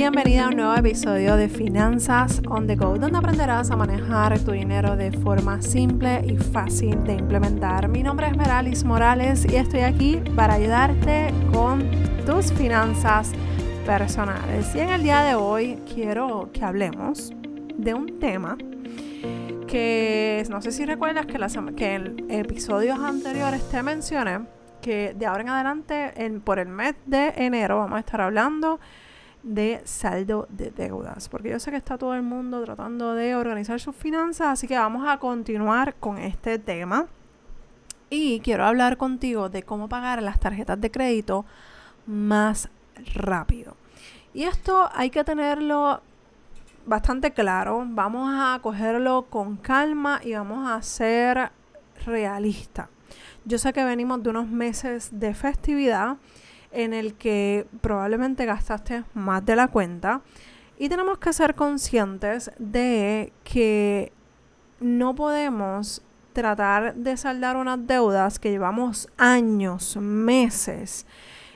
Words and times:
Bienvenida 0.00 0.46
a 0.46 0.48
un 0.48 0.56
nuevo 0.56 0.74
episodio 0.76 1.36
de 1.36 1.50
Finanzas 1.50 2.40
on 2.48 2.66
the 2.66 2.74
Go, 2.74 2.96
donde 2.96 3.18
aprenderás 3.18 3.70
a 3.70 3.76
manejar 3.76 4.38
tu 4.38 4.52
dinero 4.52 4.96
de 4.96 5.12
forma 5.12 5.60
simple 5.60 6.22
y 6.26 6.38
fácil 6.38 7.04
de 7.04 7.12
implementar. 7.12 7.86
Mi 7.86 8.02
nombre 8.02 8.28
es 8.28 8.34
Meralis 8.34 8.82
Morales 8.82 9.44
y 9.44 9.56
estoy 9.56 9.80
aquí 9.80 10.22
para 10.34 10.54
ayudarte 10.54 11.34
con 11.52 11.84
tus 12.24 12.50
finanzas 12.50 13.32
personales. 13.84 14.74
Y 14.74 14.78
en 14.78 14.88
el 14.88 15.02
día 15.02 15.20
de 15.20 15.34
hoy 15.34 15.78
quiero 15.94 16.48
que 16.50 16.64
hablemos 16.64 17.34
de 17.76 17.92
un 17.92 18.18
tema 18.18 18.56
que 19.68 20.42
no 20.48 20.62
sé 20.62 20.72
si 20.72 20.86
recuerdas 20.86 21.26
que, 21.26 21.94
en 21.94 22.30
episodios 22.30 22.98
anteriores 22.98 23.68
te 23.68 23.82
mencioné 23.82 24.46
que 24.80 25.12
de 25.14 25.26
ahora 25.26 25.42
en 25.42 25.48
adelante, 25.50 26.40
por 26.42 26.58
el 26.58 26.68
mes 26.68 26.94
de 27.04 27.34
enero, 27.36 27.76
vamos 27.76 27.98
a 27.98 28.00
estar 28.00 28.22
hablando 28.22 28.80
de 29.42 29.80
saldo 29.84 30.46
de 30.50 30.70
deudas, 30.70 31.28
porque 31.28 31.50
yo 31.50 31.58
sé 31.58 31.70
que 31.70 31.76
está 31.76 31.96
todo 31.96 32.14
el 32.14 32.22
mundo 32.22 32.62
tratando 32.64 33.14
de 33.14 33.34
organizar 33.34 33.80
sus 33.80 33.96
finanzas, 33.96 34.48
así 34.48 34.68
que 34.68 34.76
vamos 34.76 35.08
a 35.08 35.18
continuar 35.18 35.94
con 35.94 36.18
este 36.18 36.58
tema. 36.58 37.06
Y 38.10 38.40
quiero 38.40 38.64
hablar 38.64 38.96
contigo 38.96 39.48
de 39.48 39.62
cómo 39.62 39.88
pagar 39.88 40.22
las 40.22 40.40
tarjetas 40.40 40.80
de 40.80 40.90
crédito 40.90 41.46
más 42.06 42.68
rápido. 43.14 43.76
Y 44.34 44.44
esto 44.44 44.90
hay 44.92 45.10
que 45.10 45.24
tenerlo 45.24 46.02
bastante 46.86 47.32
claro, 47.32 47.84
vamos 47.86 48.32
a 48.32 48.58
cogerlo 48.60 49.26
con 49.30 49.56
calma 49.56 50.20
y 50.24 50.34
vamos 50.34 50.68
a 50.68 50.82
ser 50.82 51.52
realistas. 52.04 52.88
Yo 53.44 53.58
sé 53.58 53.72
que 53.72 53.84
venimos 53.84 54.22
de 54.22 54.30
unos 54.30 54.48
meses 54.48 55.08
de 55.12 55.34
festividad 55.34 56.16
en 56.72 56.94
el 56.94 57.14
que 57.14 57.66
probablemente 57.80 58.46
gastaste 58.46 59.04
más 59.14 59.44
de 59.44 59.56
la 59.56 59.68
cuenta 59.68 60.22
y 60.78 60.88
tenemos 60.88 61.18
que 61.18 61.32
ser 61.32 61.54
conscientes 61.54 62.50
de 62.58 63.32
que 63.44 64.12
no 64.80 65.14
podemos 65.14 66.02
tratar 66.32 66.94
de 66.94 67.16
saldar 67.16 67.56
unas 67.56 67.86
deudas 67.86 68.38
que 68.38 68.50
llevamos 68.50 69.08
años, 69.18 69.96
meses 69.96 71.06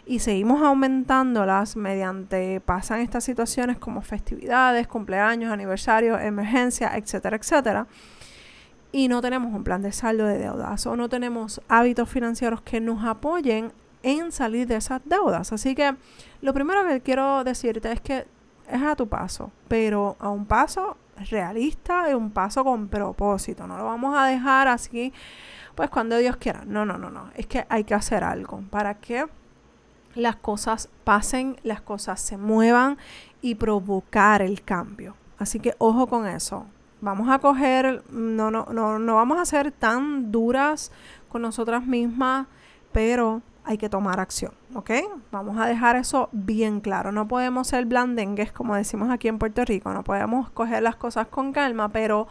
y 0.06 0.18
seguimos 0.18 0.62
aumentándolas 0.62 1.76
mediante 1.76 2.60
pasan 2.60 3.00
estas 3.00 3.24
situaciones 3.24 3.78
como 3.78 4.02
festividades, 4.02 4.86
cumpleaños, 4.86 5.50
aniversarios, 5.50 6.20
emergencias, 6.20 6.94
etcétera, 6.94 7.36
etcétera. 7.36 7.86
Y 8.92 9.08
no 9.08 9.22
tenemos 9.22 9.54
un 9.54 9.64
plan 9.64 9.82
de 9.82 9.92
saldo 9.92 10.26
de 10.26 10.38
deudas 10.38 10.86
o 10.86 10.96
no 10.96 11.08
tenemos 11.08 11.60
hábitos 11.68 12.08
financieros 12.08 12.60
que 12.60 12.80
nos 12.80 13.04
apoyen 13.04 13.72
en 14.04 14.30
salir 14.30 14.66
de 14.66 14.76
esas 14.76 15.00
deudas. 15.04 15.52
Así 15.52 15.74
que 15.74 15.96
lo 16.42 16.52
primero 16.52 16.86
que 16.86 17.00
quiero 17.00 17.42
decirte 17.42 17.90
es 17.90 18.00
que 18.00 18.26
es 18.70 18.82
a 18.82 18.94
tu 18.94 19.08
paso, 19.08 19.50
pero 19.66 20.16
a 20.20 20.28
un 20.28 20.46
paso 20.46 20.96
realista 21.30 22.10
y 22.10 22.14
un 22.14 22.30
paso 22.30 22.62
con 22.62 22.88
propósito. 22.88 23.66
No 23.66 23.78
lo 23.78 23.84
vamos 23.84 24.16
a 24.16 24.26
dejar 24.26 24.68
así, 24.68 25.12
pues 25.74 25.90
cuando 25.90 26.18
Dios 26.18 26.36
quiera. 26.36 26.62
No, 26.66 26.84
no, 26.84 26.98
no, 26.98 27.10
no. 27.10 27.30
Es 27.34 27.46
que 27.46 27.66
hay 27.68 27.84
que 27.84 27.94
hacer 27.94 28.22
algo 28.22 28.62
para 28.70 28.94
que 28.94 29.26
las 30.14 30.36
cosas 30.36 30.88
pasen, 31.02 31.56
las 31.62 31.80
cosas 31.80 32.20
se 32.20 32.36
muevan 32.36 32.98
y 33.40 33.54
provocar 33.56 34.42
el 34.42 34.62
cambio. 34.62 35.16
Así 35.38 35.60
que 35.60 35.74
ojo 35.78 36.06
con 36.06 36.26
eso. 36.26 36.66
Vamos 37.00 37.28
a 37.28 37.38
coger, 37.38 38.02
no, 38.10 38.50
no, 38.50 38.66
no, 38.70 38.98
no 38.98 39.14
vamos 39.16 39.38
a 39.38 39.44
ser 39.44 39.72
tan 39.72 40.30
duras 40.30 40.90
con 41.28 41.42
nosotras 41.42 41.84
mismas, 41.84 42.46
pero 42.92 43.42
hay 43.64 43.78
que 43.78 43.88
tomar 43.88 44.20
acción, 44.20 44.52
¿ok? 44.74 44.90
Vamos 45.32 45.58
a 45.58 45.66
dejar 45.66 45.96
eso 45.96 46.28
bien 46.32 46.80
claro. 46.80 47.12
No 47.12 47.26
podemos 47.26 47.68
ser 47.68 47.86
blandengues, 47.86 48.52
como 48.52 48.76
decimos 48.76 49.10
aquí 49.10 49.28
en 49.28 49.38
Puerto 49.38 49.64
Rico, 49.64 49.92
no 49.92 50.04
podemos 50.04 50.50
coger 50.50 50.82
las 50.82 50.96
cosas 50.96 51.28
con 51.28 51.52
calma, 51.52 51.88
pero 51.88 52.28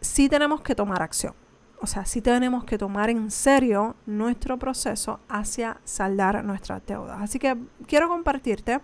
sí 0.00 0.28
tenemos 0.28 0.62
que 0.62 0.74
tomar 0.74 1.02
acción. 1.02 1.34
O 1.82 1.86
sea, 1.86 2.04
sí 2.04 2.20
tenemos 2.20 2.64
que 2.64 2.76
tomar 2.76 3.08
en 3.08 3.30
serio 3.30 3.96
nuestro 4.04 4.58
proceso 4.58 5.20
hacia 5.28 5.78
saldar 5.84 6.44
nuestras 6.44 6.84
deudas. 6.86 7.20
Así 7.20 7.38
que 7.38 7.56
quiero 7.86 8.08
compartirte 8.08 8.80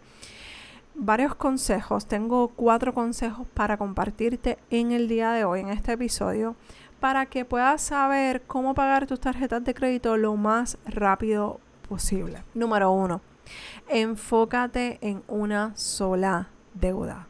varios 0.95 1.35
consejos. 1.35 2.07
Tengo 2.07 2.49
cuatro 2.49 2.95
consejos 2.95 3.47
para 3.53 3.77
compartirte 3.77 4.59
en 4.71 4.93
el 4.93 5.09
día 5.09 5.33
de 5.33 5.45
hoy, 5.45 5.61
en 5.61 5.69
este 5.69 5.93
episodio, 5.93 6.57
para 7.07 7.27
que 7.27 7.45
puedas 7.45 7.83
saber 7.83 8.43
cómo 8.49 8.75
pagar 8.75 9.07
tus 9.07 9.21
tarjetas 9.21 9.63
de 9.63 9.75
crédito 9.75 10.17
lo 10.17 10.35
más 10.35 10.77
rápido 10.87 11.61
posible. 11.89 12.43
Número 12.53 12.91
uno, 12.91 13.21
enfócate 13.89 14.99
en 15.01 15.23
una 15.29 15.71
sola 15.77 16.49
deuda. 16.75 17.29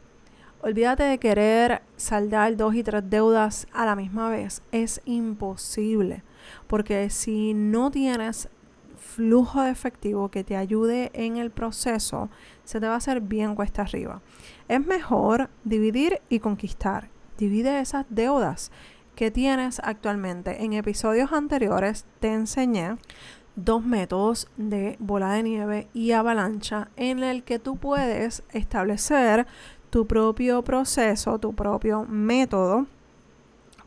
Olvídate 0.61 1.03
de 1.03 1.19
querer 1.19 1.83
saldar 1.95 2.57
dos 2.57 2.73
y 2.73 2.81
tres 2.81 3.07
deudas 3.07 3.67
a 3.71 3.85
la 3.85 3.95
misma 3.95 4.31
vez. 4.31 4.63
Es 4.71 4.99
imposible. 5.05 6.23
Porque 6.65 7.11
si 7.11 7.53
no 7.53 7.91
tienes 7.91 8.49
flujo 8.97 9.61
de 9.61 9.69
efectivo 9.69 10.29
que 10.29 10.43
te 10.43 10.57
ayude 10.57 11.11
en 11.13 11.37
el 11.37 11.51
proceso, 11.51 12.31
se 12.63 12.79
te 12.79 12.87
va 12.87 12.95
a 12.95 12.97
hacer 12.97 13.21
bien 13.21 13.53
cuesta 13.53 13.83
arriba. 13.83 14.23
Es 14.67 14.83
mejor 14.83 15.51
dividir 15.63 16.19
y 16.29 16.39
conquistar. 16.39 17.09
Divide 17.37 17.79
esas 17.79 18.07
deudas 18.09 18.71
que 19.17 19.31
tienes 19.31 19.81
actualmente. 19.83 20.63
En 20.63 20.73
episodios 20.73 21.33
anteriores 21.33 22.05
te 22.19 22.31
enseñé 22.31 22.97
dos 23.55 23.83
métodos 23.83 24.47
de 24.57 24.95
bola 24.99 25.31
de 25.31 25.41
nieve 25.41 25.87
y 25.91 26.11
avalancha 26.11 26.89
en 26.97 27.23
el 27.23 27.43
que 27.43 27.57
tú 27.57 27.77
puedes 27.77 28.43
establecer 28.53 29.47
tu 29.89 30.05
propio 30.05 30.63
proceso, 30.63 31.39
tu 31.39 31.55
propio 31.55 32.05
método 32.07 32.85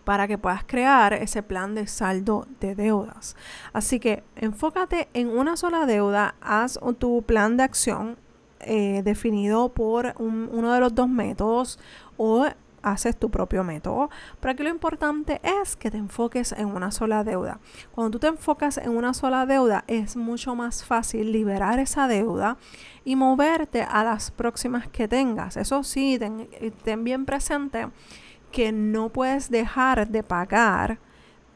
para 0.03 0.27
que 0.27 0.37
puedas 0.37 0.65
crear 0.65 1.13
ese 1.13 1.45
plan 1.45 1.77
de 1.77 1.87
saldo 1.87 2.49
de 2.59 2.75
deudas. 2.75 3.37
Así 3.73 4.01
que 4.01 4.25
enfócate 4.35 5.09
en 5.15 5.29
una 5.29 5.57
sola 5.57 5.87
deuda, 5.87 6.35
haz 6.41 6.77
tu 6.99 7.23
plan 7.23 7.57
de 7.57 7.63
acción 7.63 8.17
eh, 8.59 9.03
definido 9.05 9.69
por 9.69 10.13
uno 10.19 10.73
de 10.73 10.81
los 10.81 10.93
dos 10.93 11.09
métodos 11.09 11.79
o 12.17 12.49
haces 12.83 13.17
tu 13.17 13.31
propio 13.31 13.65
método. 13.65 14.11
Pero 14.41 14.53
aquí 14.53 14.63
lo 14.63 14.71
importante 14.71 15.41
es 15.63 15.77
que 15.77 15.91
te 15.91 15.99
enfoques 15.99 16.53
en 16.53 16.67
una 16.67 16.91
sola 16.91 17.25
deuda. 17.25 17.61
Cuando 17.93 18.11
tú 18.11 18.19
te 18.19 18.27
enfocas 18.27 18.79
en 18.79 18.97
una 18.97 19.15
sola 19.15 19.47
deuda, 19.47 19.85
es 19.87 20.17
mucho 20.17 20.55
más 20.55 20.85
fácil 20.85 21.33
liberar 21.33 21.79
esa 21.79 22.09
deuda 22.09 22.57
y 23.05 23.17
moverte 23.17 23.83
a 23.83 24.05
las 24.05 24.31
próximas 24.31 24.89
que 24.89 25.09
tengas. 25.09 25.57
Eso 25.57 25.83
sí, 25.85 26.19
ten, 26.19 27.05
bien 27.05 27.25
presente 27.25 27.89
que 28.53 28.73
no 28.73 29.11
puedes 29.11 29.51
dejar 29.51 30.09
de 30.09 30.23
pagar 30.23 30.99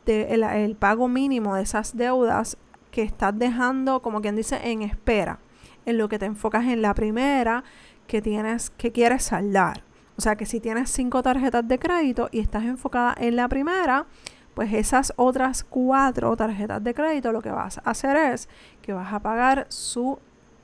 el, 0.06 0.76
pago 0.76 1.08
mínimo 1.08 1.56
de 1.56 1.62
esas 1.62 1.96
deudas 1.96 2.56
que 2.90 3.02
estás 3.02 3.36
dejando, 3.36 4.00
como 4.02 4.20
quien 4.20 4.36
dice, 4.36 4.60
en 4.62 4.82
espera. 4.82 5.40
En 5.86 5.98
lo 5.98 6.08
que 6.08 6.18
te 6.18 6.26
enfocas 6.26 6.64
en 6.64 6.80
la 6.80 6.94
primera 6.94 7.64
que 8.06 8.22
tienes, 8.22 8.70
que 8.70 8.92
quieres 8.92 9.24
saldar. 9.24 9.82
O 10.16 10.20
sea 10.20 10.36
que 10.36 10.46
si 10.46 10.60
tienes 10.60 10.90
cinco 10.90 11.22
tarjetas 11.22 11.66
de 11.66 11.78
crédito 11.78 12.28
y 12.30 12.40
estás 12.40 12.64
enfocada 12.64 13.14
en 13.18 13.36
la 13.36 13.48
primera, 13.48 14.06
pues 14.54 14.72
esas 14.72 15.12
otras 15.16 15.64
cuatro 15.64 16.36
tarjetas 16.36 16.82
de 16.82 16.94
crédito 16.94 17.32
lo 17.32 17.42
que 17.42 17.50
vas 17.50 17.78
a 17.78 17.90
hacer 17.90 18.16
es 18.16 18.48
que 18.80 18.92
vas 18.92 19.12
a 19.12 19.20
pagar 19.20 19.66
su 19.68 20.18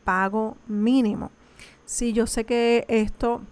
pago 0.04 0.56
mínimo. 0.66 1.30
Sí, 1.84 2.12
yo 2.12 2.26
sé 2.26 2.44
que 2.44 2.84
esto 2.88 3.42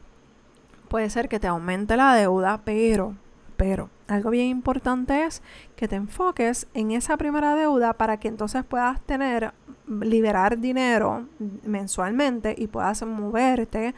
puede 0.89 1.11
ser 1.11 1.29
que 1.29 1.41
te 1.41 1.49
aumente 1.49 1.97
la 1.97 2.15
deuda, 2.15 2.63
pero, 2.65 3.15
pero, 3.57 3.91
algo 4.07 4.31
bien 4.31 4.47
importante 4.47 5.25
es 5.25 5.43
que 5.77 5.89
te 5.89 5.97
enfoques 5.97 6.67
en 6.73 6.93
esa 6.93 7.17
primera 7.17 7.55
deuda 7.55 7.93
para 7.93 8.19
que 8.19 8.29
entonces 8.29 8.65
puedas 8.65 9.01
tener, 9.03 9.53
liberar 9.87 10.59
dinero 10.59 11.27
mensualmente 11.65 12.55
y 12.57 12.69
puedas 12.69 13.03
moverte 13.03 13.95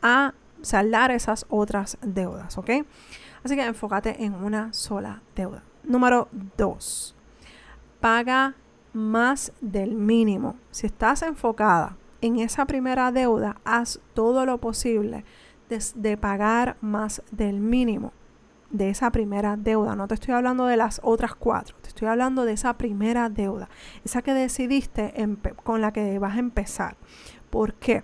a 0.00 0.34
saldar 0.62 1.10
esas 1.10 1.46
otras 1.48 1.98
deudas, 2.02 2.56
¿ok? 2.58 2.70
Así 3.44 3.56
que 3.56 3.64
enfócate 3.64 4.24
en 4.24 4.34
una 4.34 4.72
sola 4.72 5.22
deuda. 5.34 5.62
Número 5.84 6.28
dos, 6.56 7.16
paga 8.00 8.54
más 8.92 9.52
del 9.60 9.94
mínimo. 9.94 10.56
Si 10.70 10.86
estás 10.86 11.22
enfocada 11.22 11.96
en 12.20 12.38
esa 12.38 12.66
primera 12.66 13.10
deuda, 13.10 13.56
haz 13.64 14.00
todo 14.14 14.46
lo 14.46 14.58
posible 14.58 15.24
de, 15.94 16.16
pagar 16.16 16.76
más 16.80 17.22
del 17.30 17.60
mínimo 17.60 18.12
de 18.70 18.90
esa 18.90 19.10
primera 19.10 19.56
deuda. 19.56 19.96
No 19.96 20.08
te 20.08 20.14
estoy 20.14 20.34
hablando 20.34 20.66
de 20.66 20.76
las 20.76 21.00
otras 21.02 21.34
cuatro, 21.34 21.76
te 21.82 21.88
estoy 21.88 22.08
hablando 22.08 22.44
de 22.44 22.52
esa 22.52 22.74
primera 22.78 23.28
deuda, 23.28 23.68
esa 24.04 24.22
que 24.22 24.34
decidiste 24.34 25.14
con 25.62 25.80
la 25.80 25.92
que 25.92 26.18
vas 26.18 26.36
a 26.36 26.40
empezar. 26.40 26.96
¿Por 27.50 27.74
qué? 27.74 28.02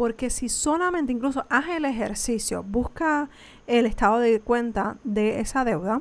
Porque 0.00 0.30
si 0.30 0.48
solamente 0.48 1.12
incluso 1.12 1.44
haz 1.50 1.68
el 1.68 1.84
ejercicio, 1.84 2.62
busca 2.62 3.28
el 3.66 3.84
estado 3.84 4.18
de 4.18 4.40
cuenta 4.40 4.96
de 5.04 5.40
esa 5.40 5.62
deuda 5.62 6.00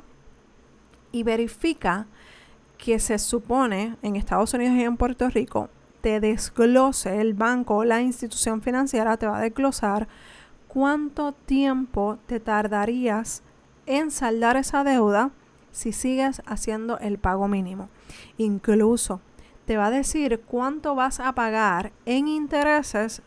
y 1.11 1.23
verifica 1.23 2.07
que 2.77 2.97
se 2.99 3.19
supone 3.19 3.97
en 4.01 4.15
Estados 4.15 4.53
Unidos 4.53 4.77
y 4.77 4.83
en 4.83 4.95
Puerto 4.95 5.27
Rico 5.27 5.67
te 5.99 6.21
desglose 6.21 7.19
el 7.19 7.33
banco 7.33 7.75
o 7.75 7.83
la 7.83 7.99
institución 7.99 8.61
financiera 8.61 9.17
te 9.17 9.27
va 9.27 9.39
a 9.39 9.41
desglosar 9.41 10.07
cuánto 10.69 11.33
tiempo 11.33 12.19
te 12.25 12.39
tardarías 12.39 13.43
en 13.85 14.11
saldar 14.11 14.55
esa 14.55 14.85
deuda 14.85 15.31
si 15.73 15.91
sigues 15.91 16.41
haciendo 16.45 16.99
el 16.99 17.17
pago 17.17 17.49
mínimo. 17.49 17.89
Incluso 18.37 19.19
te 19.65 19.75
va 19.75 19.87
a 19.87 19.91
decir 19.91 20.39
cuánto 20.47 20.95
vas 20.95 21.19
a 21.19 21.35
pagar 21.35 21.91
en 22.05 22.29
intereses 22.29 23.23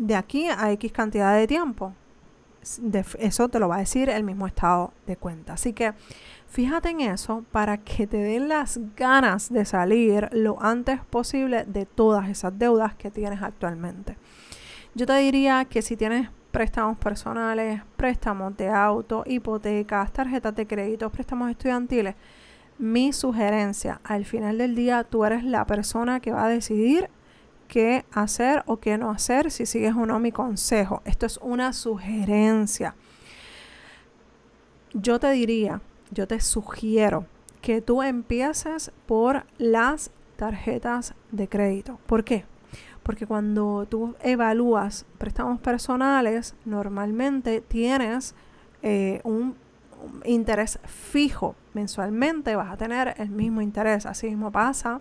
de 0.00 0.16
aquí 0.16 0.48
a 0.48 0.72
X 0.72 0.92
cantidad 0.92 1.36
de 1.36 1.46
tiempo. 1.46 1.92
eso 3.18 3.48
te 3.48 3.58
lo 3.58 3.68
va 3.68 3.76
a 3.76 3.80
decir 3.80 4.08
el 4.08 4.24
mismo 4.24 4.46
estado 4.46 4.92
de 5.06 5.16
cuenta. 5.16 5.52
Así 5.52 5.74
que 5.74 5.92
fíjate 6.48 6.88
en 6.88 7.00
eso 7.00 7.44
para 7.52 7.76
que 7.76 8.06
te 8.06 8.16
den 8.16 8.48
las 8.48 8.80
ganas 8.96 9.52
de 9.52 9.64
salir 9.66 10.28
lo 10.32 10.60
antes 10.62 11.00
posible 11.04 11.64
de 11.66 11.84
todas 11.84 12.28
esas 12.30 12.58
deudas 12.58 12.94
que 12.94 13.10
tienes 13.10 13.42
actualmente. 13.42 14.16
Yo 14.94 15.04
te 15.04 15.16
diría 15.16 15.66
que 15.66 15.82
si 15.82 15.96
tienes 15.96 16.30
préstamos 16.50 16.96
personales, 16.96 17.82
préstamos 17.96 18.56
de 18.56 18.68
auto, 18.68 19.22
hipotecas, 19.26 20.12
tarjetas 20.12 20.56
de 20.56 20.66
crédito, 20.66 21.10
préstamos 21.10 21.50
estudiantiles, 21.50 22.14
mi 22.78 23.12
sugerencia, 23.12 24.00
al 24.02 24.24
final 24.24 24.56
del 24.56 24.74
día 24.74 25.04
tú 25.04 25.26
eres 25.26 25.44
la 25.44 25.66
persona 25.66 26.20
que 26.20 26.32
va 26.32 26.46
a 26.46 26.48
decidir 26.48 27.10
qué 27.70 28.04
hacer 28.12 28.64
o 28.66 28.78
qué 28.78 28.98
no 28.98 29.10
hacer 29.10 29.52
si 29.52 29.64
sigues 29.64 29.94
o 29.94 30.04
no 30.04 30.18
mi 30.18 30.32
consejo. 30.32 31.02
Esto 31.04 31.24
es 31.24 31.38
una 31.40 31.72
sugerencia. 31.72 32.96
Yo 34.92 35.20
te 35.20 35.30
diría, 35.30 35.80
yo 36.10 36.26
te 36.26 36.40
sugiero 36.40 37.26
que 37.62 37.80
tú 37.80 38.02
empieces 38.02 38.90
por 39.06 39.46
las 39.56 40.10
tarjetas 40.36 41.14
de 41.30 41.48
crédito. 41.48 42.00
¿Por 42.06 42.24
qué? 42.24 42.44
Porque 43.04 43.24
cuando 43.24 43.86
tú 43.88 44.16
evalúas 44.20 45.06
préstamos 45.16 45.60
personales, 45.60 46.56
normalmente 46.64 47.60
tienes 47.60 48.34
eh, 48.82 49.20
un 49.22 49.54
interés 50.24 50.80
fijo 50.86 51.54
mensualmente, 51.72 52.56
vas 52.56 52.72
a 52.72 52.76
tener 52.76 53.14
el 53.18 53.30
mismo 53.30 53.60
interés. 53.60 54.06
Así 54.06 54.26
mismo 54.26 54.50
pasa 54.50 55.00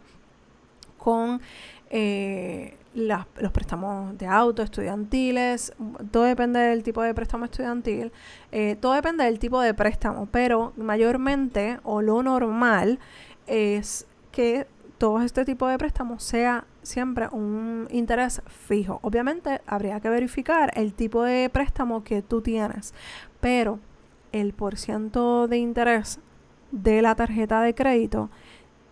con 0.99 1.41
eh, 1.89 2.75
los 2.93 3.51
préstamos 3.51 4.17
de 4.17 4.25
auto, 4.25 4.61
estudiantiles, 4.61 5.73
todo 6.11 6.23
depende 6.23 6.59
del 6.59 6.83
tipo 6.83 7.01
de 7.01 7.13
préstamo 7.13 7.45
estudiantil, 7.45 8.11
eh, 8.51 8.75
todo 8.79 8.93
depende 8.93 9.23
del 9.23 9.39
tipo 9.39 9.61
de 9.61 9.73
préstamo, 9.73 10.27
pero 10.31 10.73
mayormente 10.75 11.79
o 11.83 12.01
lo 12.01 12.21
normal 12.23 12.99
es 13.47 14.07
que 14.31 14.67
todo 14.97 15.21
este 15.21 15.45
tipo 15.45 15.67
de 15.67 15.77
préstamos 15.77 16.23
sea 16.23 16.65
siempre 16.83 17.27
un 17.31 17.87
interés 17.91 18.41
fijo. 18.47 18.99
Obviamente 19.01 19.61
habría 19.65 19.99
que 19.99 20.09
verificar 20.09 20.71
el 20.75 20.93
tipo 20.93 21.23
de 21.23 21.49
préstamo 21.49 22.03
que 22.03 22.21
tú 22.21 22.41
tienes, 22.41 22.93
pero 23.39 23.79
el 24.31 24.53
porciento 24.53 25.47
de 25.47 25.57
interés 25.57 26.19
de 26.71 27.01
la 27.01 27.15
tarjeta 27.15 27.61
de 27.61 27.73
crédito 27.73 28.29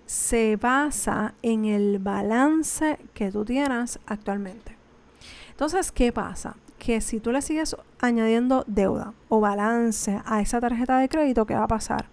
se 0.08 0.56
basa 0.56 1.36
en 1.44 1.66
el 1.66 2.00
balance 2.00 2.98
que 3.14 3.32
tú 3.32 3.46
tienes 3.46 4.00
actualmente. 4.08 4.76
Entonces, 5.52 5.92
¿qué 5.92 6.12
pasa? 6.12 6.56
Que 6.80 7.02
si 7.02 7.20
tú 7.20 7.32
le 7.32 7.42
sigues 7.42 7.76
añadiendo 8.00 8.64
deuda 8.68 9.14
o 9.30 9.40
balance 9.40 10.22
a 10.26 10.42
esa 10.42 10.60
tarjeta 10.60 10.98
de 10.98 11.10
crédito, 11.10 11.46
¿qué 11.46 11.54
va 11.54 11.66
a 11.66 11.68
pasar? 11.68 12.08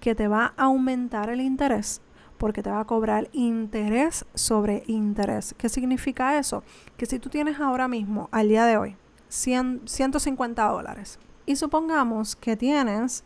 Que 0.00 0.14
te 0.14 0.26
va 0.26 0.54
a 0.56 0.64
aumentar 0.64 1.28
el 1.30 1.40
interés 1.40 2.00
porque 2.38 2.62
te 2.62 2.70
va 2.70 2.80
a 2.80 2.84
cobrar 2.84 3.28
interés 3.32 4.24
sobre 4.34 4.82
interés. 4.86 5.54
¿Qué 5.56 5.68
significa 5.68 6.38
eso? 6.38 6.62
Que 6.96 7.06
si 7.06 7.18
tú 7.18 7.28
tienes 7.28 7.60
ahora 7.60 7.88
mismo, 7.88 8.28
al 8.32 8.48
día 8.48 8.64
de 8.64 8.76
hoy, 8.76 8.96
150 9.28 10.64
dólares 10.64 11.18
y 11.46 11.56
supongamos 11.56 12.36
que 12.36 12.56
tienes 12.56 13.24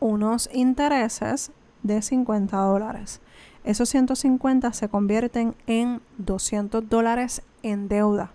unos 0.00 0.50
intereses 0.52 1.52
de 1.82 2.02
50 2.02 2.56
dólares. 2.56 3.20
Esos 3.68 3.90
150 3.90 4.72
se 4.72 4.88
convierten 4.88 5.54
en 5.66 6.00
200 6.16 6.88
dólares 6.88 7.42
en 7.62 7.86
deuda. 7.86 8.30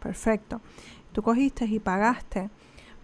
Perfecto. 0.00 0.62
Tú 1.12 1.20
cogiste 1.20 1.66
y 1.66 1.78
pagaste 1.78 2.48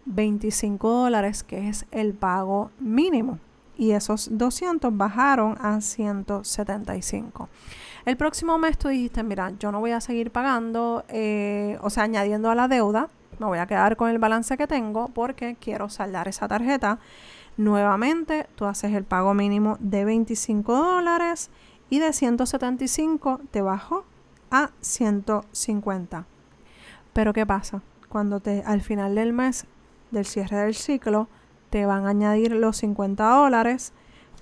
25 0.06 0.88
dólares, 0.88 1.42
que 1.42 1.68
es 1.68 1.84
el 1.90 2.14
pago 2.14 2.70
mínimo. 2.80 3.38
Y 3.76 3.90
esos 3.90 4.30
200 4.32 4.96
bajaron 4.96 5.58
a 5.60 5.82
175. 5.82 7.50
El 8.06 8.16
próximo 8.16 8.56
mes 8.56 8.78
tú 8.78 8.88
dijiste, 8.88 9.22
mira, 9.22 9.52
yo 9.58 9.70
no 9.70 9.80
voy 9.80 9.90
a 9.90 10.00
seguir 10.00 10.30
pagando, 10.30 11.04
eh, 11.08 11.76
o 11.82 11.90
sea, 11.90 12.04
añadiendo 12.04 12.48
a 12.48 12.54
la 12.54 12.66
deuda, 12.66 13.10
me 13.38 13.44
voy 13.44 13.58
a 13.58 13.66
quedar 13.66 13.98
con 13.98 14.08
el 14.08 14.18
balance 14.18 14.56
que 14.56 14.66
tengo 14.66 15.08
porque 15.08 15.58
quiero 15.60 15.90
saldar 15.90 16.28
esa 16.28 16.48
tarjeta. 16.48 16.98
Nuevamente, 17.58 18.46
tú 18.54 18.64
haces 18.64 18.94
el 18.94 19.04
pago 19.04 19.34
mínimo 19.34 19.76
de 19.80 20.06
25 20.06 20.74
dólares 20.74 21.50
y 21.90 21.98
de 21.98 22.12
175 22.12 23.40
te 23.50 23.62
bajo 23.62 24.04
a 24.50 24.70
150. 24.80 26.26
Pero 27.12 27.32
¿qué 27.32 27.46
pasa? 27.46 27.82
Cuando 28.08 28.40
te 28.40 28.62
al 28.64 28.80
final 28.80 29.14
del 29.14 29.32
mes 29.32 29.66
del 30.10 30.26
cierre 30.26 30.58
del 30.58 30.74
ciclo 30.74 31.28
te 31.70 31.86
van 31.86 32.06
a 32.06 32.10
añadir 32.10 32.52
los 32.52 32.76
50 32.78 33.24
dólares 33.24 33.92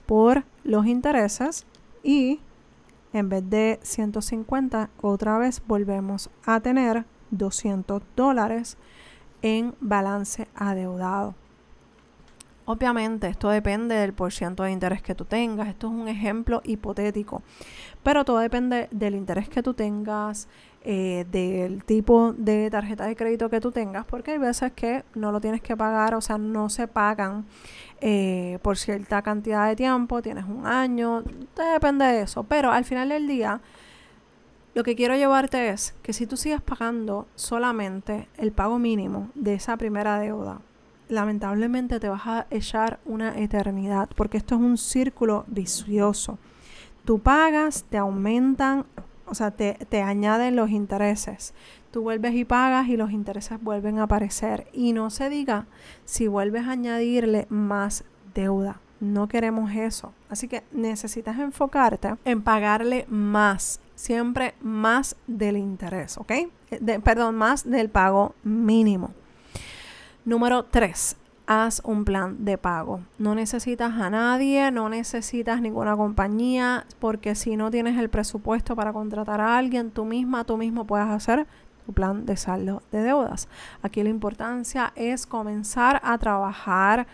por 0.07 0.45
los 0.65 0.87
intereses 0.87 1.67
y 2.03 2.41
en 3.13 3.29
vez 3.29 3.49
de 3.49 3.81
150 3.83 4.91
otra 5.01 5.39
vez 5.39 5.63
volvemos 5.67 6.31
a 6.45 6.61
tener 6.61 7.05
200 7.31 8.03
dólares 8.17 8.77
en 9.43 9.75
balance 9.81 10.49
adeudado. 10.55 11.35
Obviamente 12.73 13.29
esto 13.29 13.51
depende 13.51 13.95
del 13.97 14.15
porcentaje 14.15 14.69
de 14.69 14.73
interés 14.73 15.03
que 15.03 15.15
tú 15.15 15.27
tengas, 15.27 15.69
esto 15.69 15.89
es 15.89 15.93
un 15.93 16.09
ejemplo 16.09 16.63
hipotético, 16.65 17.43
pero 18.03 18.25
todo 18.25 18.39
depende 18.39 18.89
del 18.91 19.15
interés 19.15 19.51
que 19.51 19.63
tú 19.63 19.75
tengas, 19.75 20.49
eh, 20.83 21.27
del 21.31 21.85
tipo 21.85 22.33
de 22.33 22.71
tarjeta 22.71 23.05
de 23.05 23.15
crédito 23.15 23.51
que 23.51 23.61
tú 23.61 23.73
tengas, 23.73 24.07
porque 24.07 24.31
hay 24.31 24.39
veces 24.39 24.73
que 24.73 25.05
no 25.15 25.33
lo 25.33 25.41
tienes 25.43 25.61
que 25.61 25.77
pagar, 25.77 26.15
o 26.15 26.23
sea, 26.23 26.39
no 26.39 26.71
se 26.71 26.89
pagan 26.89 27.45
eh, 28.01 28.59
por 28.63 28.79
cierta 28.79 29.21
cantidad 29.21 29.69
de 29.69 29.77
tiempo, 29.77 30.23
tienes 30.23 30.47
un 30.47 30.67
año, 30.67 31.25
depende 31.75 32.07
de 32.07 32.23
eso, 32.23 32.43
pero 32.45 32.73
al 32.73 32.87
final 32.87 33.11
del 33.11 33.27
día 33.27 33.61
lo 34.73 34.83
que 34.83 34.97
quiero 34.97 35.15
llevarte 35.15 35.69
es 35.69 35.95
que 36.03 36.15
si 36.15 36.27
tú 36.27 36.39
sigues 36.39 36.63
pagando 36.63 37.27
solamente 37.35 38.29
el 38.39 38.51
pago 38.51 38.79
mínimo 38.79 39.29
de 39.35 39.53
esa 39.53 39.77
primera 39.77 40.19
deuda, 40.19 40.63
lamentablemente 41.13 42.01
te 42.01 42.09
vas 42.09 42.27
a 42.27 42.47
echar 42.51 42.99
una 43.05 43.39
eternidad, 43.39 44.09
porque 44.17 44.39
esto 44.39 44.55
es 44.55 44.61
un 44.61 44.79
círculo 44.79 45.45
vicioso. 45.47 46.39
Tú 47.05 47.21
pagas, 47.21 47.85
te 47.89 47.99
aumentan, 47.99 48.87
o 49.27 49.35
sea, 49.35 49.51
te, 49.51 49.75
te 49.89 50.03
añaden 50.03 50.57
los 50.57 50.71
intereses. 50.71 51.55
Tú 51.91 52.03
vuelves 52.03 52.35
y 52.35 52.45
pagas 52.45 52.89
y 52.89 52.97
los 52.97 53.13
intereses 53.13 53.63
vuelven 53.63 53.99
a 53.99 54.05
aparecer. 54.05 54.67
Y 54.73 54.93
no 54.93 55.11
se 55.11 55.29
diga 55.29 55.67
si 56.05 56.27
vuelves 56.27 56.67
a 56.67 56.73
añadirle 56.73 57.47
más 57.51 58.05
deuda. 58.35 58.81
No 59.01 59.29
queremos 59.29 59.73
eso. 59.73 60.13
Así 60.31 60.49
que 60.49 60.63
necesitas 60.73 61.39
enfocarte 61.39 62.15
en 62.25 62.43
pagarle 62.43 63.05
más 63.09 63.81
siempre 64.03 64.55
más 64.61 65.17
del 65.27 65.57
interés, 65.57 66.19
¿ok? 66.19 66.33
Eh, 66.71 67.01
perdón, 67.05 67.37
más 67.37 67.69
del 67.69 67.89
pago 67.89 68.35
mínimo. 68.43 69.13
Número 70.25 70.65
3. 70.67 71.17
Haz 71.49 71.83
un 71.85 72.05
plan 72.05 72.45
de 72.45 72.57
pago. 72.57 73.01
No 73.19 73.35
necesitas 73.35 73.93
a 74.01 74.09
nadie, 74.09 74.71
no 74.71 74.89
necesitas 74.89 75.61
ninguna 75.61 75.97
compañía, 75.97 76.87
porque 77.01 77.35
si 77.35 77.57
no 77.57 77.73
tienes 77.73 77.99
el 77.99 78.09
presupuesto 78.09 78.77
para 78.77 78.93
contratar 78.93 79.41
a 79.41 79.59
alguien, 79.59 79.91
tú 79.91 80.05
misma, 80.05 80.45
tú 80.45 80.57
mismo 80.57 80.87
puedes 80.87 81.09
hacer 81.09 81.49
tu 81.85 81.93
plan 81.93 82.25
de 82.25 82.37
saldo 82.37 82.85
de 82.93 83.03
deudas. 83.03 83.49
Aquí 83.83 84.01
la 84.05 84.11
importancia 84.11 84.93
es 84.95 85.27
comenzar 85.27 86.01
a 86.05 86.17
trabajar 86.19 87.09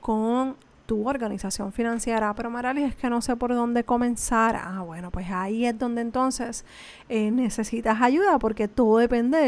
con 0.00 0.56
tu 0.86 1.08
organización 1.08 1.72
financiera. 1.72 2.32
Pero 2.34 2.50
Marali, 2.50 2.84
es 2.84 2.94
que 2.94 3.10
no 3.10 3.20
sé 3.20 3.36
por 3.36 3.54
dónde 3.54 3.84
comenzar. 3.84 4.56
Ah, 4.56 4.82
bueno, 4.82 5.10
pues 5.10 5.26
ahí 5.30 5.66
es 5.66 5.78
donde 5.78 6.00
entonces 6.00 6.64
eh, 7.08 7.30
necesitas 7.30 8.00
ayuda 8.00 8.38
porque 8.38 8.68
todo 8.68 8.98
depende 8.98 9.38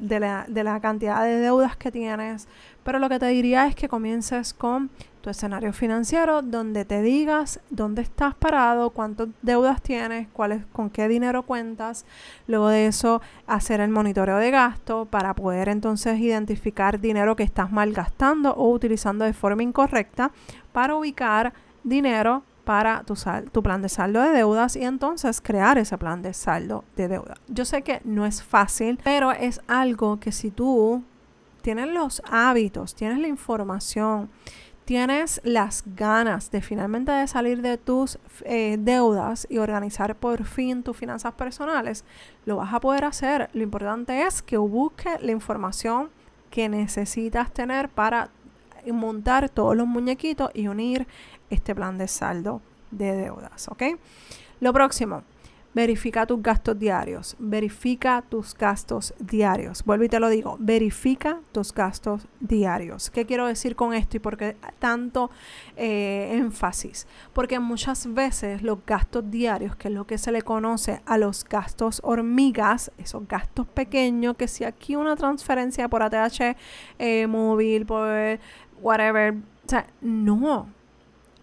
de, 0.00 0.20
la, 0.20 0.44
de 0.48 0.64
la 0.64 0.80
cantidad 0.80 1.22
de 1.24 1.38
deudas 1.38 1.76
que 1.76 1.90
tienes. 1.90 2.48
Pero 2.88 3.00
lo 3.00 3.10
que 3.10 3.18
te 3.18 3.26
diría 3.26 3.66
es 3.66 3.74
que 3.74 3.86
comiences 3.86 4.54
con 4.54 4.88
tu 5.20 5.28
escenario 5.28 5.74
financiero 5.74 6.40
donde 6.40 6.86
te 6.86 7.02
digas 7.02 7.60
dónde 7.68 8.00
estás 8.00 8.34
parado, 8.34 8.88
cuántas 8.88 9.28
deudas 9.42 9.82
tienes, 9.82 10.26
cuál 10.32 10.64
con 10.72 10.88
qué 10.88 11.06
dinero 11.06 11.42
cuentas. 11.42 12.06
Luego 12.46 12.70
de 12.70 12.86
eso, 12.86 13.20
hacer 13.46 13.82
el 13.82 13.90
monitoreo 13.90 14.38
de 14.38 14.50
gasto 14.50 15.04
para 15.04 15.34
poder 15.34 15.68
entonces 15.68 16.18
identificar 16.18 16.98
dinero 16.98 17.36
que 17.36 17.42
estás 17.42 17.70
malgastando 17.70 18.54
o 18.54 18.72
utilizando 18.72 19.26
de 19.26 19.34
forma 19.34 19.62
incorrecta 19.62 20.30
para 20.72 20.94
ubicar 20.94 21.52
dinero 21.84 22.42
para 22.64 23.02
tu, 23.02 23.12
tu 23.52 23.62
plan 23.62 23.82
de 23.82 23.90
saldo 23.90 24.22
de 24.22 24.30
deudas 24.30 24.76
y 24.76 24.84
entonces 24.84 25.42
crear 25.42 25.76
ese 25.76 25.98
plan 25.98 26.22
de 26.22 26.32
saldo 26.32 26.84
de 26.96 27.08
deuda. 27.08 27.34
Yo 27.48 27.66
sé 27.66 27.82
que 27.82 28.00
no 28.04 28.24
es 28.24 28.42
fácil, 28.42 28.98
pero 29.04 29.32
es 29.32 29.60
algo 29.66 30.18
que 30.20 30.32
si 30.32 30.50
tú 30.50 31.04
tienes 31.68 31.88
los 31.88 32.22
hábitos, 32.24 32.94
tienes 32.94 33.18
la 33.18 33.28
información, 33.28 34.30
tienes 34.86 35.38
las 35.44 35.84
ganas 35.84 36.50
de 36.50 36.62
finalmente 36.62 37.12
de 37.12 37.26
salir 37.26 37.60
de 37.60 37.76
tus 37.76 38.18
eh, 38.46 38.78
deudas 38.80 39.46
y 39.50 39.58
organizar 39.58 40.16
por 40.16 40.44
fin 40.44 40.82
tus 40.82 40.96
finanzas 40.96 41.34
personales, 41.34 42.06
lo 42.46 42.56
vas 42.56 42.72
a 42.72 42.80
poder 42.80 43.04
hacer. 43.04 43.50
Lo 43.52 43.62
importante 43.62 44.22
es 44.22 44.40
que 44.40 44.56
busques 44.56 45.20
la 45.20 45.30
información 45.30 46.08
que 46.50 46.70
necesitas 46.70 47.52
tener 47.52 47.90
para 47.90 48.30
montar 48.90 49.50
todos 49.50 49.76
los 49.76 49.86
muñequitos 49.86 50.50
y 50.54 50.68
unir 50.68 51.06
este 51.50 51.74
plan 51.74 51.98
de 51.98 52.08
saldo 52.08 52.62
de 52.90 53.12
deudas. 53.14 53.68
Lo 54.60 54.72
próximo, 54.72 55.22
verifica 55.78 56.26
tus 56.26 56.42
gastos 56.42 56.76
diarios, 56.76 57.36
verifica 57.38 58.24
tus 58.28 58.52
gastos 58.52 59.14
diarios. 59.20 59.84
Vuelvo 59.84 60.02
y 60.02 60.08
te 60.08 60.18
lo 60.18 60.28
digo, 60.28 60.56
verifica 60.58 61.38
tus 61.52 61.72
gastos 61.72 62.26
diarios. 62.40 63.10
¿Qué 63.10 63.26
quiero 63.26 63.46
decir 63.46 63.76
con 63.76 63.94
esto 63.94 64.16
y 64.16 64.18
por 64.18 64.36
qué 64.36 64.56
tanto 64.80 65.30
eh, 65.76 66.30
énfasis? 66.32 67.06
Porque 67.32 67.60
muchas 67.60 68.12
veces 68.12 68.62
los 68.62 68.84
gastos 68.84 69.30
diarios, 69.30 69.76
que 69.76 69.86
es 69.86 69.94
lo 69.94 70.04
que 70.04 70.18
se 70.18 70.32
le 70.32 70.42
conoce 70.42 71.00
a 71.06 71.16
los 71.16 71.44
gastos 71.44 72.00
hormigas, 72.02 72.90
esos 72.98 73.28
gastos 73.28 73.68
pequeños, 73.68 74.36
que 74.36 74.48
si 74.48 74.64
aquí 74.64 74.96
una 74.96 75.14
transferencia 75.14 75.88
por 75.88 76.02
ATH 76.02 76.56
eh, 76.98 77.28
móvil, 77.28 77.86
por 77.86 78.40
whatever, 78.82 79.34
o 79.34 79.68
sea, 79.68 79.86
no, 80.00 80.66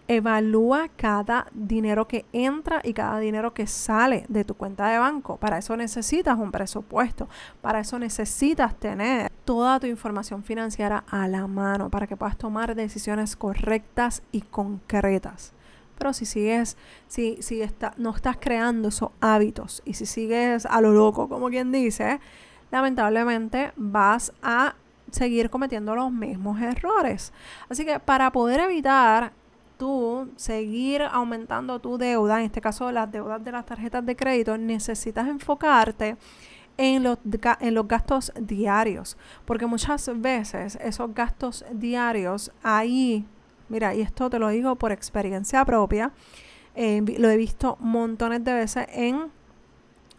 Evalúa 0.08 0.88
cada 0.96 1.48
dinero 1.52 2.06
que 2.06 2.24
entra 2.32 2.80
y 2.84 2.92
cada 2.92 3.18
dinero 3.18 3.52
que 3.52 3.66
sale 3.66 4.24
de 4.28 4.44
tu 4.44 4.54
cuenta 4.54 4.88
de 4.88 4.98
banco. 4.98 5.36
Para 5.36 5.58
eso 5.58 5.76
necesitas 5.76 6.38
un 6.38 6.52
presupuesto. 6.52 7.28
Para 7.60 7.80
eso 7.80 7.98
necesitas 7.98 8.78
tener 8.78 9.32
toda 9.44 9.80
tu 9.80 9.86
información 9.86 10.44
financiera 10.44 11.04
a 11.08 11.26
la 11.26 11.46
mano 11.46 11.90
para 11.90 12.06
que 12.06 12.16
puedas 12.16 12.36
tomar 12.36 12.74
decisiones 12.76 13.34
correctas 13.34 14.22
y 14.30 14.42
concretas. 14.42 15.52
Pero 15.98 16.12
si 16.12 16.26
sigues, 16.26 16.76
si, 17.08 17.38
si 17.40 17.62
está, 17.62 17.92
no 17.96 18.14
estás 18.14 18.36
creando 18.38 18.88
esos 18.88 19.10
hábitos 19.20 19.82
y 19.84 19.94
si 19.94 20.06
sigues 20.06 20.66
a 20.66 20.80
lo 20.80 20.92
loco, 20.92 21.28
como 21.28 21.48
quien 21.48 21.72
dice, 21.72 22.20
lamentablemente 22.70 23.72
vas 23.76 24.32
a 24.42 24.74
seguir 25.10 25.50
cometiendo 25.50 25.94
los 25.94 26.12
mismos 26.12 26.60
errores. 26.60 27.32
Así 27.68 27.84
que 27.84 27.98
para 27.98 28.30
poder 28.32 28.60
evitar 28.60 29.32
tú 29.76 30.30
seguir 30.36 31.02
aumentando 31.02 31.78
tu 31.78 31.98
deuda, 31.98 32.38
en 32.40 32.46
este 32.46 32.60
caso 32.60 32.90
las 32.92 33.10
deudas 33.10 33.42
de 33.42 33.52
las 33.52 33.66
tarjetas 33.66 34.04
de 34.04 34.16
crédito, 34.16 34.56
necesitas 34.58 35.28
enfocarte 35.28 36.16
en 36.76 37.02
los, 37.02 37.18
en 37.60 37.74
los 37.74 37.88
gastos 37.88 38.32
diarios, 38.38 39.16
porque 39.44 39.66
muchas 39.66 40.10
veces 40.20 40.78
esos 40.80 41.14
gastos 41.14 41.64
diarios 41.72 42.52
ahí, 42.62 43.24
mira, 43.68 43.94
y 43.94 44.02
esto 44.02 44.28
te 44.28 44.38
lo 44.38 44.48
digo 44.48 44.76
por 44.76 44.92
experiencia 44.92 45.64
propia, 45.64 46.12
eh, 46.74 47.02
lo 47.18 47.30
he 47.30 47.36
visto 47.36 47.76
montones 47.80 48.44
de 48.44 48.52
veces 48.52 48.86
en 48.90 49.30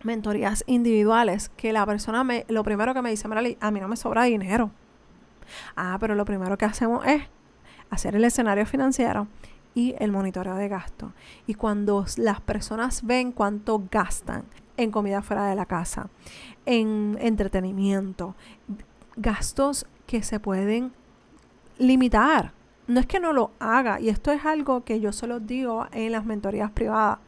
mentorías 0.03 0.63
individuales, 0.67 1.49
que 1.49 1.73
la 1.73 1.85
persona 1.85 2.23
me, 2.23 2.45
lo 2.47 2.63
primero 2.63 2.93
que 2.93 3.01
me 3.01 3.09
dice, 3.09 3.27
a 3.59 3.71
mí 3.71 3.79
no 3.79 3.87
me 3.87 3.95
sobra 3.95 4.23
dinero. 4.23 4.71
Ah, 5.75 5.97
pero 5.99 6.15
lo 6.15 6.25
primero 6.25 6.57
que 6.57 6.65
hacemos 6.65 7.05
es 7.05 7.23
hacer 7.89 8.15
el 8.15 8.23
escenario 8.23 8.65
financiero 8.65 9.27
y 9.73 9.95
el 9.99 10.11
monitoreo 10.11 10.55
de 10.55 10.67
gasto. 10.67 11.13
Y 11.45 11.53
cuando 11.53 12.05
las 12.17 12.41
personas 12.41 13.05
ven 13.05 13.31
cuánto 13.31 13.83
gastan 13.91 14.43
en 14.75 14.91
comida 14.91 15.21
fuera 15.21 15.45
de 15.47 15.55
la 15.55 15.65
casa, 15.65 16.09
en 16.65 17.17
entretenimiento, 17.21 18.35
gastos 19.15 19.85
que 20.05 20.23
se 20.23 20.39
pueden 20.39 20.93
limitar. 21.77 22.53
No 22.87 22.99
es 22.99 23.05
que 23.05 23.19
no 23.19 23.33
lo 23.33 23.51
haga, 23.59 23.99
y 23.99 24.09
esto 24.09 24.31
es 24.31 24.45
algo 24.45 24.83
que 24.83 24.99
yo 24.99 25.11
solo 25.11 25.39
digo 25.39 25.87
en 25.91 26.11
las 26.11 26.25
mentorías 26.25 26.71
privadas. 26.71 27.19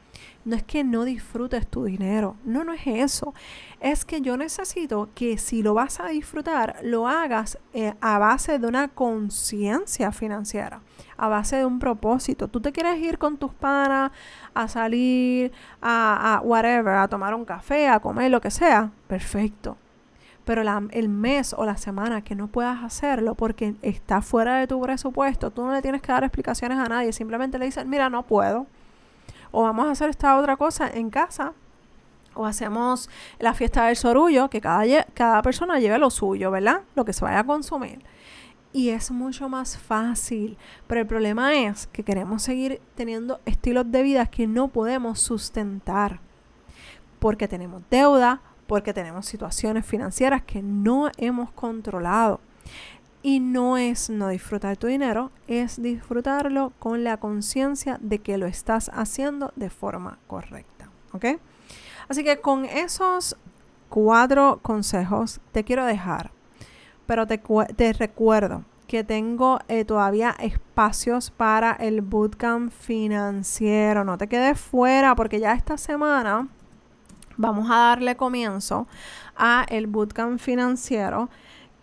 No 0.45 0.55
es 0.55 0.63
que 0.63 0.83
no 0.83 1.03
disfrutes 1.03 1.67
tu 1.67 1.83
dinero, 1.83 2.35
no, 2.45 2.63
no 2.63 2.73
es 2.73 2.85
eso. 2.85 3.33
Es 3.79 4.05
que 4.05 4.21
yo 4.21 4.37
necesito 4.37 5.09
que 5.15 5.37
si 5.37 5.61
lo 5.61 5.73
vas 5.73 5.99
a 5.99 6.07
disfrutar, 6.07 6.77
lo 6.83 7.07
hagas 7.07 7.57
eh, 7.73 7.93
a 8.01 8.17
base 8.17 8.59
de 8.59 8.67
una 8.67 8.87
conciencia 8.87 10.11
financiera, 10.11 10.81
a 11.17 11.27
base 11.27 11.57
de 11.57 11.65
un 11.65 11.79
propósito. 11.79 12.47
Tú 12.47 12.61
te 12.61 12.71
quieres 12.71 12.99
ir 12.99 13.17
con 13.17 13.37
tus 13.37 13.53
panas 13.53 14.11
a 14.53 14.67
salir, 14.67 15.51
a, 15.81 16.35
a 16.35 16.41
whatever, 16.41 16.95
a 16.95 17.07
tomar 17.07 17.33
un 17.35 17.45
café, 17.45 17.87
a 17.87 17.99
comer, 17.99 18.31
lo 18.31 18.41
que 18.41 18.51
sea, 18.51 18.91
perfecto 19.07 19.77
pero 20.49 20.63
el 20.63 21.09
mes 21.09 21.53
o 21.53 21.63
la 21.63 21.77
semana 21.77 22.23
que 22.23 22.33
no 22.33 22.47
puedas 22.47 22.83
hacerlo 22.83 23.35
porque 23.35 23.75
está 23.83 24.23
fuera 24.23 24.57
de 24.57 24.65
tu 24.65 24.81
presupuesto, 24.81 25.51
tú 25.51 25.63
no 25.63 25.71
le 25.71 25.83
tienes 25.83 26.01
que 26.01 26.11
dar 26.11 26.23
explicaciones 26.23 26.79
a 26.79 26.85
nadie, 26.85 27.13
simplemente 27.13 27.59
le 27.59 27.65
dices, 27.65 27.85
mira, 27.85 28.09
no 28.09 28.23
puedo 28.23 28.65
o 29.51 29.63
vamos 29.63 29.87
a 29.87 29.91
hacer 29.91 30.09
esta 30.09 30.37
otra 30.37 30.57
cosa 30.57 30.89
en 30.89 31.09
casa, 31.09 31.53
o 32.35 32.45
hacemos 32.45 33.09
la 33.39 33.53
fiesta 33.53 33.87
del 33.87 33.95
sorullo, 33.95 34.49
que 34.49 34.61
cada, 34.61 35.03
cada 35.13 35.41
persona 35.41 35.79
lleve 35.79 35.99
lo 35.99 36.09
suyo, 36.09 36.51
¿verdad? 36.51 36.81
Lo 36.95 37.05
que 37.05 37.13
se 37.13 37.25
vaya 37.25 37.39
a 37.39 37.43
consumir. 37.43 38.01
Y 38.71 38.89
es 38.89 39.09
mucho 39.11 39.49
más 39.49 39.77
fácil. 39.77 40.57
Pero 40.87 41.01
el 41.01 41.07
problema 41.07 41.55
es 41.55 41.87
que 41.87 42.03
queremos 42.03 42.43
seguir 42.43 42.81
teniendo 42.95 43.39
estilos 43.45 43.91
de 43.91 44.03
vida 44.03 44.27
que 44.27 44.47
no 44.47 44.67
podemos 44.67 45.19
sustentar. 45.19 46.19
Porque 47.19 47.47
tenemos 47.47 47.81
deuda, 47.89 48.41
porque 48.67 48.93
tenemos 48.93 49.25
situaciones 49.25 49.85
financieras 49.85 50.43
que 50.43 50.61
no 50.61 51.09
hemos 51.17 51.51
controlado. 51.51 52.39
Y 53.21 53.39
no 53.39 53.77
es 53.77 54.09
no 54.09 54.29
disfrutar 54.29 54.77
tu 54.77 54.87
dinero, 54.87 55.31
es 55.47 55.81
disfrutarlo 55.81 56.71
con 56.79 57.03
la 57.03 57.17
conciencia 57.17 57.97
de 58.01 58.19
que 58.19 58.37
lo 58.37 58.45
estás 58.45 58.89
haciendo 58.93 59.51
de 59.55 59.69
forma 59.69 60.19
correcta. 60.27 60.89
¿Ok? 61.11 61.25
Así 62.07 62.23
que 62.23 62.39
con 62.39 62.65
esos 62.65 63.35
cuatro 63.89 64.59
consejos 64.61 65.41
te 65.51 65.63
quiero 65.63 65.85
dejar. 65.85 66.31
Pero 67.05 67.27
te, 67.27 67.41
te 67.75 67.93
recuerdo 67.93 68.63
que 68.89 69.03
tengo 69.03 69.59
eh, 69.67 69.85
todavía 69.85 70.35
espacios 70.39 71.29
para 71.29 71.73
el 71.73 72.01
bootcamp 72.01 72.71
financiero. 72.71 74.03
No 74.03 74.17
te 74.17 74.27
quedes 74.27 74.59
fuera 74.59 75.15
porque 75.15 75.39
ya 75.39 75.53
esta 75.53 75.77
semana 75.77 76.47
vamos 77.37 77.69
a 77.69 77.75
darle 77.75 78.17
comienzo 78.17 78.87
a 79.37 79.65
el 79.69 79.85
bootcamp 79.85 80.39
financiero 80.39 81.29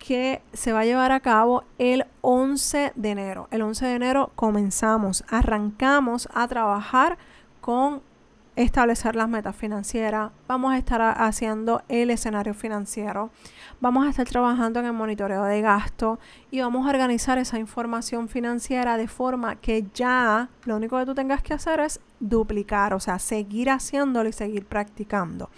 que 0.06 0.40
se 0.52 0.72
va 0.72 0.80
a 0.80 0.84
llevar 0.84 1.10
a 1.10 1.18
cabo 1.18 1.64
el 1.78 2.06
11 2.20 2.92
de 2.94 3.10
enero. 3.10 3.48
El 3.50 3.62
11 3.62 3.86
de 3.86 3.94
enero 3.96 4.30
comenzamos, 4.36 5.24
arrancamos 5.28 6.28
a 6.32 6.46
trabajar 6.46 7.18
con 7.60 8.02
establecer 8.56 9.14
las 9.14 9.28
metas 9.28 9.54
financieras, 9.54 10.32
vamos 10.48 10.72
a 10.72 10.78
estar 10.78 11.02
haciendo 11.02 11.82
el 11.88 12.10
escenario 12.10 12.54
financiero, 12.54 13.30
vamos 13.80 14.06
a 14.06 14.10
estar 14.10 14.26
trabajando 14.26 14.80
en 14.80 14.86
el 14.86 14.94
monitoreo 14.94 15.44
de 15.44 15.60
gasto 15.60 16.18
y 16.50 16.60
vamos 16.60 16.86
a 16.86 16.90
organizar 16.90 17.36
esa 17.36 17.58
información 17.58 18.28
financiera 18.28 18.96
de 18.96 19.08
forma 19.08 19.56
que 19.56 19.84
ya 19.94 20.48
lo 20.64 20.76
único 20.76 20.98
que 20.98 21.04
tú 21.04 21.14
tengas 21.14 21.42
que 21.42 21.52
hacer 21.52 21.80
es 21.80 22.00
duplicar, 22.18 22.94
o 22.94 23.00
sea, 23.00 23.18
seguir 23.18 23.68
haciéndolo 23.68 24.28
y 24.28 24.32
seguir 24.32 24.64
practicando. 24.64 25.50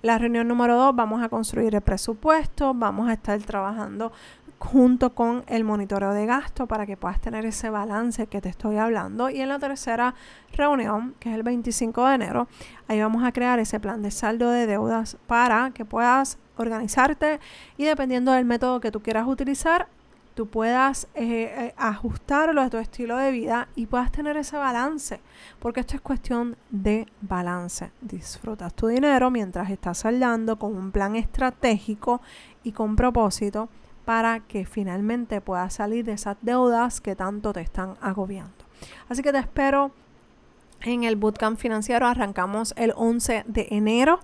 La 0.00 0.16
reunión 0.16 0.46
número 0.46 0.76
dos, 0.76 0.94
vamos 0.94 1.22
a 1.22 1.28
construir 1.28 1.74
el 1.74 1.80
presupuesto, 1.80 2.72
vamos 2.72 3.08
a 3.08 3.14
estar 3.14 3.40
trabajando 3.42 4.12
junto 4.58 5.14
con 5.14 5.44
el 5.46 5.64
monitoreo 5.64 6.12
de 6.12 6.26
gasto 6.26 6.66
para 6.66 6.86
que 6.86 6.96
puedas 6.96 7.20
tener 7.20 7.44
ese 7.44 7.70
balance 7.70 8.26
que 8.26 8.40
te 8.40 8.48
estoy 8.48 8.76
hablando. 8.76 9.30
Y 9.30 9.40
en 9.40 9.48
la 9.48 9.58
tercera 9.58 10.14
reunión, 10.52 11.14
que 11.20 11.30
es 11.30 11.34
el 11.34 11.42
25 11.42 12.06
de 12.06 12.14
enero, 12.14 12.48
ahí 12.88 13.00
vamos 13.00 13.24
a 13.24 13.32
crear 13.32 13.58
ese 13.58 13.80
plan 13.80 14.02
de 14.02 14.10
saldo 14.10 14.50
de 14.50 14.66
deudas 14.66 15.16
para 15.26 15.70
que 15.70 15.84
puedas 15.84 16.38
organizarte 16.56 17.40
y 17.76 17.84
dependiendo 17.84 18.32
del 18.32 18.44
método 18.44 18.80
que 18.80 18.90
tú 18.90 19.00
quieras 19.00 19.26
utilizar, 19.26 19.88
tú 20.34 20.48
puedas 20.48 21.08
eh, 21.14 21.52
eh, 21.56 21.74
ajustarlo 21.76 22.60
a 22.60 22.70
tu 22.70 22.78
estilo 22.78 23.16
de 23.16 23.30
vida 23.30 23.68
y 23.76 23.86
puedas 23.86 24.10
tener 24.10 24.36
ese 24.36 24.56
balance, 24.56 25.20
porque 25.60 25.80
esto 25.80 25.94
es 25.94 26.00
cuestión 26.00 26.56
de 26.70 27.06
balance. 27.20 27.90
Disfrutas 28.00 28.74
tu 28.74 28.88
dinero 28.88 29.30
mientras 29.30 29.70
estás 29.70 29.98
saldando 29.98 30.58
con 30.58 30.76
un 30.76 30.90
plan 30.90 31.16
estratégico 31.16 32.20
y 32.62 32.72
con 32.72 32.96
propósito 32.96 33.68
para 34.04 34.40
que 34.40 34.66
finalmente 34.66 35.40
puedas 35.40 35.74
salir 35.74 36.04
de 36.04 36.12
esas 36.12 36.36
deudas 36.42 37.00
que 37.00 37.16
tanto 37.16 37.52
te 37.52 37.60
están 37.60 37.94
agobiando. 38.00 38.52
Así 39.08 39.22
que 39.22 39.32
te 39.32 39.38
espero 39.38 39.92
en 40.82 41.04
el 41.04 41.16
bootcamp 41.16 41.58
financiero. 41.58 42.06
Arrancamos 42.06 42.74
el 42.76 42.92
11 42.96 43.44
de 43.46 43.68
enero. 43.70 44.20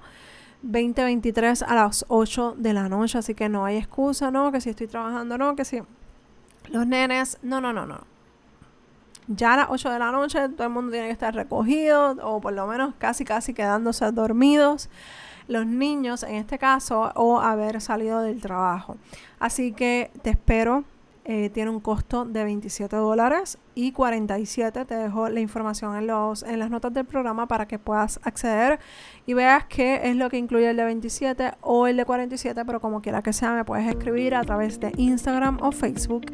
2023 0.63 1.63
a 1.63 1.75
las 1.75 2.05
8 2.09 2.57
de 2.59 2.75
la 2.75 2.89
noche, 2.89 3.17
así 3.17 3.35
que 3.35 3.49
no 3.49 3.65
hay 3.65 3.79
excusa, 3.79 4.31
no, 4.31 4.53
que 4.53 4.61
si 4.61 4.71
estoy 4.71 4.89
trabajando, 4.89 5.39
no, 5.39 5.57
que 5.57 5.65
si 5.65 5.81
los 6.69 6.87
nenes, 6.87 7.39
no, 7.43 7.63
no, 7.63 7.73
no, 7.73 7.87
no. 7.87 8.05
Ya 9.27 9.55
a 9.55 9.57
las 9.57 9.67
8 9.71 9.91
de 9.91 9.99
la 9.99 10.11
noche 10.11 10.49
todo 10.51 10.65
el 10.65 10.73
mundo 10.73 10.93
tiene 10.93 11.07
que 11.07 11.13
estar 11.13 11.35
recogido 11.35 12.17
o 12.23 12.41
por 12.41 12.53
lo 12.53 12.67
menos 12.67 12.95
casi, 12.99 13.25
casi 13.25 13.55
quedándose 13.55 14.11
dormidos. 14.13 14.91
Los 15.49 15.67
niños 15.67 16.23
en 16.23 16.37
este 16.37 16.59
caso 16.59 17.13
o 17.15 17.41
haber 17.41 17.81
salido 17.81 18.21
del 18.21 18.41
trabajo. 18.41 18.97
Así 19.39 19.73
que 19.73 20.11
te 20.23 20.31
espero 20.31 20.85
eh, 21.33 21.51
tiene 21.51 21.71
un 21.71 21.81
costo 21.81 22.25
de 22.25 22.43
27 22.45 22.97
dólares 22.97 23.59
y 23.75 23.93
47. 23.93 24.85
Te 24.87 24.97
dejo 24.97 25.29
la 25.29 25.39
información 25.41 25.95
en, 25.97 26.07
los, 26.07 26.43
en 26.43 26.59
las 26.59 26.71
notas 26.71 26.95
del 26.95 27.05
programa 27.05 27.47
para 27.47 27.69
que 27.69 27.79
puedas 27.79 28.19
acceder 28.25 28.81
y 29.27 29.35
veas 29.35 29.67
qué 29.67 30.01
es 30.03 30.17
lo 30.17 30.31
que 30.31 30.39
incluye 30.39 30.69
el 30.69 30.77
de 30.77 30.85
27 30.85 31.53
o 31.61 31.87
el 31.87 31.99
de 31.99 32.05
47, 32.07 32.65
pero 32.65 32.81
como 32.81 33.03
quiera 33.03 33.23
que 33.23 33.35
sea, 33.35 33.53
me 33.53 33.65
puedes 33.65 33.87
escribir 33.87 34.35
a 34.35 34.43
través 34.43 34.81
de 34.81 34.93
Instagram 34.97 35.59
o 35.61 35.73
Facebook 35.73 36.27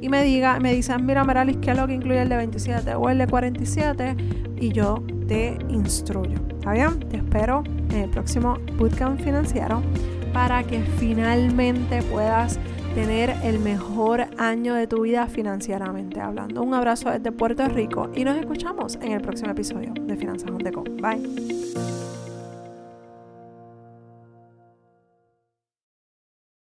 y 0.00 0.08
me 0.08 0.24
diga, 0.24 0.58
me 0.58 0.74
dices, 0.74 1.00
mira 1.00 1.24
Meralis, 1.24 1.58
qué 1.58 1.70
es 1.70 1.76
lo 1.76 1.86
que 1.86 1.94
incluye 1.94 2.20
el 2.20 2.28
de 2.28 2.36
27 2.36 2.94
o 2.96 3.08
el 3.08 3.18
de 3.18 3.26
47 3.28 4.16
y 4.60 4.72
yo 4.72 5.02
te 5.28 5.56
instruyo. 5.68 6.38
¿Está 6.58 6.72
bien? 6.72 6.98
Te 7.08 7.16
espero 7.16 7.62
en 7.92 7.98
el 7.98 8.10
próximo 8.10 8.58
Bootcamp 8.76 9.20
Financiero 9.20 9.82
para 10.32 10.64
que 10.64 10.82
finalmente 10.98 12.02
puedas 12.02 12.58
tener 12.94 13.34
el 13.42 13.58
mejor 13.58 14.26
año 14.38 14.74
de 14.74 14.86
tu 14.86 15.02
vida 15.02 15.26
financieramente 15.26 16.20
hablando. 16.20 16.62
Un 16.62 16.74
abrazo 16.74 17.10
desde 17.10 17.32
Puerto 17.32 17.66
Rico 17.68 18.10
y 18.14 18.24
nos 18.24 18.36
escuchamos 18.36 18.96
en 18.96 19.12
el 19.12 19.20
próximo 19.22 19.50
episodio 19.50 19.92
de 19.94 20.16
Finanzas 20.16 20.50
on 20.50 20.58
the. 20.58 20.70
Bye. 20.70 21.91